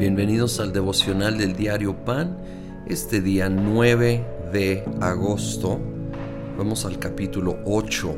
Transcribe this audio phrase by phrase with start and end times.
[0.00, 2.38] Bienvenidos al devocional del diario Pan.
[2.86, 5.78] Este día 9 de agosto
[6.56, 8.16] vamos al capítulo 8,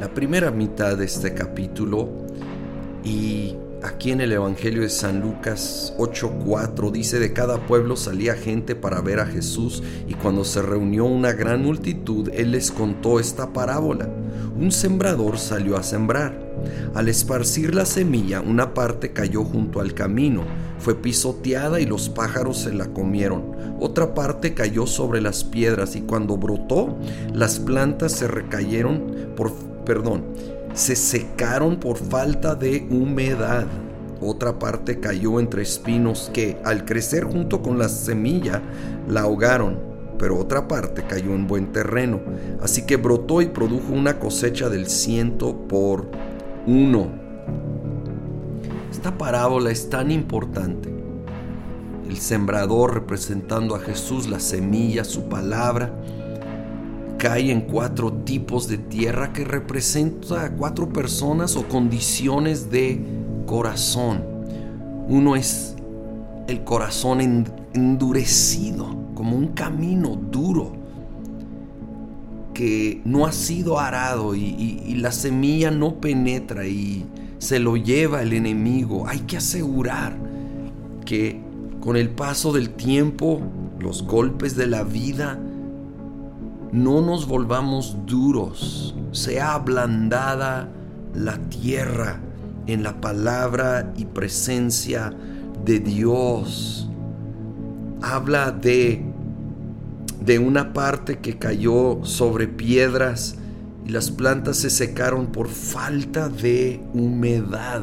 [0.00, 2.08] la primera mitad de este capítulo
[3.04, 3.54] y
[3.84, 9.00] aquí en el Evangelio de San Lucas 8:4 dice de cada pueblo salía gente para
[9.00, 14.08] ver a Jesús y cuando se reunió una gran multitud él les contó esta parábola.
[14.58, 16.43] Un sembrador salió a sembrar.
[16.94, 20.44] Al esparcir la semilla, una parte cayó junto al camino,
[20.78, 23.56] fue pisoteada y los pájaros se la comieron.
[23.80, 26.96] Otra parte cayó sobre las piedras y cuando brotó,
[27.32, 29.52] las plantas se recayeron por,
[29.84, 30.24] perdón,
[30.74, 33.66] se secaron por falta de humedad.
[34.20, 38.62] Otra parte cayó entre espinos que al crecer junto con la semilla
[39.08, 39.78] la ahogaron,
[40.18, 42.20] pero otra parte cayó en buen terreno,
[42.62, 46.06] así que brotó y produjo una cosecha del ciento por
[46.66, 47.08] uno.
[48.90, 50.92] Esta parábola es tan importante.
[52.08, 55.94] El sembrador representando a Jesús, la semilla, su palabra,
[57.18, 63.02] cae en cuatro tipos de tierra que representa a cuatro personas o condiciones de
[63.46, 64.22] corazón.
[65.08, 65.74] Uno es
[66.46, 70.83] el corazón endurecido, como un camino duro
[72.54, 77.04] que no ha sido arado y, la semilla no penetra y
[77.38, 79.06] se lo lleva el enemigo.
[79.06, 80.16] Hay que asegurar
[81.04, 81.42] que
[81.80, 83.42] con el paso del tiempo,
[83.80, 85.38] los golpes de la vida,
[86.72, 90.70] no nos volvamos duros, sea ablandada
[91.12, 92.20] la tierra
[92.66, 95.12] en la palabra y presencia
[95.64, 96.88] de Dios.
[98.00, 99.13] Habla de
[100.24, 103.36] de una parte que cayó sobre piedras
[103.84, 107.82] y las plantas se secaron por falta de humedad.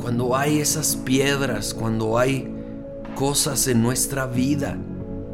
[0.00, 2.48] Cuando hay esas piedras, cuando hay
[3.16, 4.78] cosas en nuestra vida,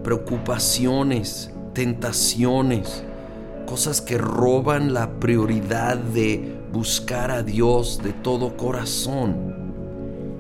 [0.03, 3.05] preocupaciones, tentaciones,
[3.67, 9.55] cosas que roban la prioridad de buscar a Dios de todo corazón,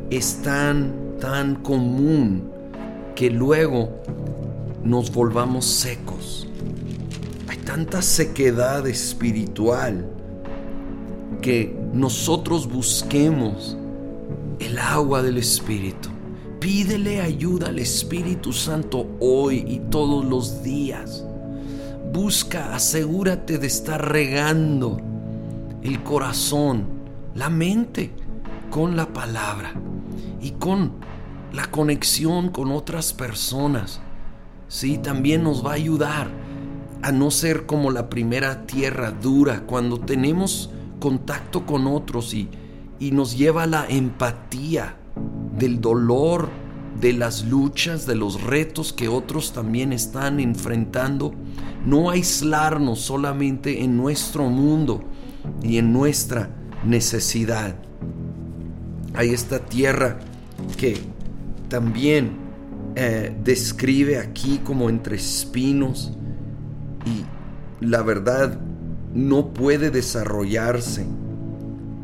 [0.08, 2.50] es tan, tan común
[3.14, 3.90] que luego
[4.86, 6.46] nos volvamos secos.
[7.48, 10.08] Hay tanta sequedad espiritual
[11.42, 13.76] que nosotros busquemos
[14.60, 16.08] el agua del Espíritu.
[16.60, 21.24] Pídele ayuda al Espíritu Santo hoy y todos los días.
[22.12, 24.98] Busca, asegúrate de estar regando
[25.82, 26.86] el corazón,
[27.34, 28.12] la mente
[28.70, 29.74] con la palabra
[30.40, 30.92] y con
[31.52, 34.00] la conexión con otras personas.
[34.68, 36.28] Sí, también nos va a ayudar
[37.02, 42.48] a no ser como la primera tierra dura cuando tenemos contacto con otros y,
[42.98, 44.96] y nos lleva la empatía
[45.56, 46.48] del dolor,
[47.00, 51.32] de las luchas, de los retos que otros también están enfrentando.
[51.84, 55.04] No aislarnos solamente en nuestro mundo
[55.62, 56.50] y en nuestra
[56.84, 57.76] necesidad.
[59.14, 60.18] Hay esta tierra
[60.76, 60.98] que
[61.68, 62.45] también
[62.98, 66.14] eh, describe aquí como entre espinos
[67.04, 68.58] y la verdad
[69.12, 71.04] no puede desarrollarse.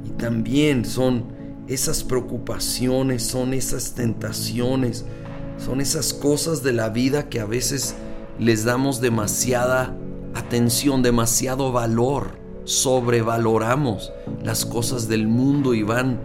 [0.05, 1.25] Y también son
[1.67, 5.07] esas preocupaciones, son esas tentaciones,
[5.57, 7.95] son esas cosas de la vida que a veces
[8.39, 9.97] les damos demasiada
[10.35, 14.13] atención, demasiado valor, sobrevaloramos
[14.45, 16.21] las cosas del mundo y van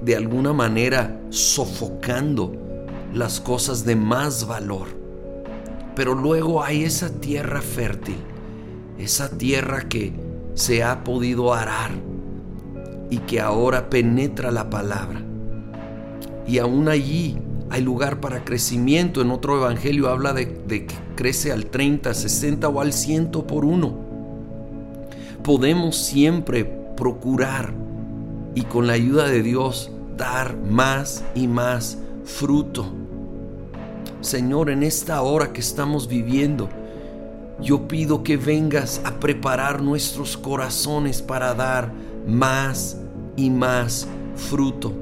[0.00, 2.71] de alguna manera sofocando
[3.12, 4.88] las cosas de más valor.
[5.94, 8.16] Pero luego hay esa tierra fértil,
[8.98, 10.12] esa tierra que
[10.54, 11.90] se ha podido arar
[13.10, 15.22] y que ahora penetra la palabra.
[16.46, 17.38] Y aún allí
[17.70, 19.20] hay lugar para crecimiento.
[19.20, 23.98] En otro evangelio habla de, que crece al 30, 60 o al 100 por uno.
[25.42, 26.64] Podemos siempre
[26.96, 27.72] procurar
[28.54, 33.01] y con la ayuda de Dios dar más y más fruto.
[34.22, 36.68] Señor, en esta hora que estamos viviendo,
[37.60, 41.92] yo pido que vengas a preparar nuestros corazones para dar
[42.26, 42.96] más
[43.36, 44.92] y más fruto.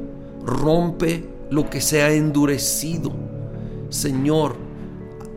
[0.42, 3.12] Rompe lo que se ha endurecido.
[3.90, 4.56] Señor,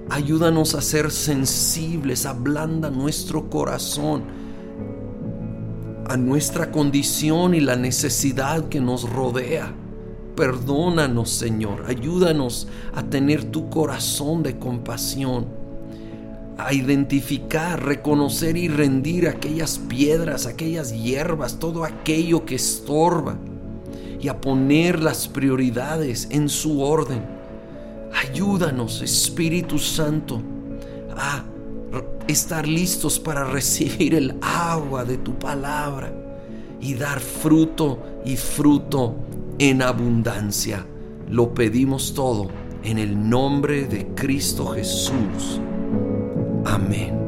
[0.09, 4.23] ayúdanos a ser sensibles, ablanda nuestro corazón
[6.05, 9.73] a nuestra condición y la necesidad que nos rodea.
[10.35, 11.85] Perdónanos, Señor.
[11.87, 15.45] Ayúdanos a tener tu corazón de compasión.
[16.57, 23.37] A identificar, reconocer y rendir aquellas piedras, aquellas hierbas, todo aquello que estorba.
[24.19, 27.25] y a poner las prioridades en su orden.
[28.13, 30.41] Ayúdanos, Espíritu Santo,
[31.17, 31.43] a
[32.25, 36.13] estar listos para recibir el agua de tu palabra
[36.79, 39.15] y dar fruto y fruto
[39.59, 40.85] en abundancia.
[41.29, 42.49] Lo pedimos todo
[42.83, 45.61] en el nombre de Cristo Jesús.
[46.65, 47.22] Amén.